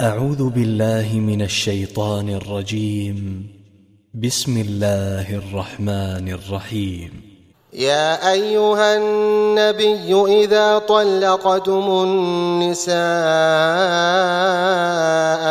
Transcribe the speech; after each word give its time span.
أعوذ 0.00 0.48
بالله 0.48 1.14
من 1.14 1.42
الشيطان 1.42 2.28
الرجيم. 2.28 3.46
بسم 4.14 4.60
الله 4.60 5.34
الرحمن 5.34 6.28
الرحيم. 6.28 7.22
يا 7.72 8.32
أيها 8.32 8.96
النبي 8.96 10.44
إذا 10.44 10.78
طلقتم 10.78 12.04
النساء 12.04 12.96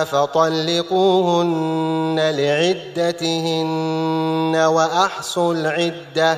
فطلقوهن 0.06 2.20
لعدتهن 2.36 3.76
وأحصوا 4.56 5.54
العدة. 5.54 6.38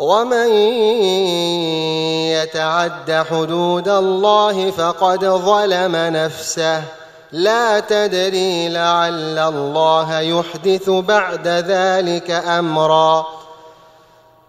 ومن 0.00 0.48
يتعد 2.32 3.24
حدود 3.30 3.88
الله 3.88 4.70
فقد 4.70 5.24
ظلم 5.24 5.96
نفسه. 5.96 6.82
لا 7.32 7.80
تدري 7.80 8.68
لعل 8.68 9.38
الله 9.38 10.20
يحدث 10.20 10.90
بعد 10.90 11.48
ذلك 11.48 12.30
أمرا. 12.30 13.26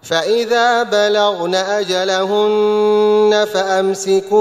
فإذا 0.03 0.83
بلغن 0.83 1.55
أجلهن 1.55 3.47
فأمسكوهن 3.53 4.31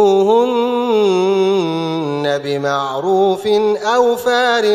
بمعروف 2.45 3.47
أو 3.95 4.17
فارقوهن 4.17 4.69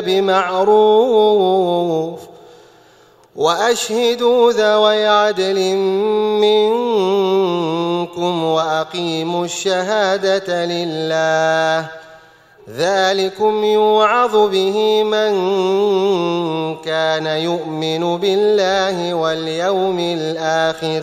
بمعروف. 0.00 2.18
وأشهدوا 3.36 4.52
ذوي 4.52 5.06
عدل 5.06 5.76
منكم 6.40 8.44
وأقيموا 8.44 9.44
الشهادة 9.44 10.64
لله. 10.64 11.86
ذلكم 12.76 13.64
يوعظ 13.64 14.36
به 14.36 15.02
من 15.02 15.32
كان 16.76 17.26
يؤمن 17.26 18.16
بالله 18.16 19.14
واليوم 19.14 19.98
الآخر. 19.98 21.02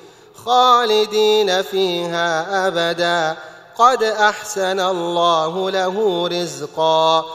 خالدين 0.45 1.61
فيها 1.61 2.67
أبدا. 2.67 3.37
قد 3.77 4.03
أحسن 4.03 4.79
الله 4.79 5.69
له 5.69 6.27
رزقا. 6.27 7.25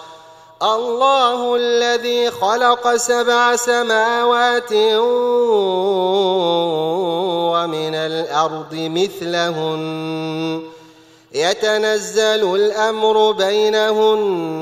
الله 0.63 1.57
الذي 1.57 2.31
خلق 2.31 2.97
سبع 2.97 3.57
سماوات 3.57 4.73
ومن 7.53 7.95
الأرض 7.95 8.75
مثلهن. 8.75 10.63
يتنزل 11.33 12.55
الأمر 12.55 13.33
بينهن 13.33 14.57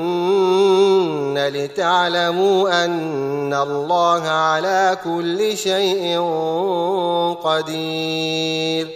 لتعلموا 1.53 2.85
أن 2.85 3.53
الله 3.53 4.21
على 4.27 4.97
كل 5.03 5.57
شيء 5.57 6.19
قدير 7.45 8.87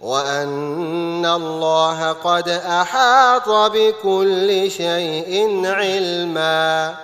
وأن 0.00 1.26
الله 1.26 2.12
قد 2.12 2.48
أحاط 2.48 3.48
بكل 3.48 4.70
شيء 4.70 5.62
علما 5.64 6.94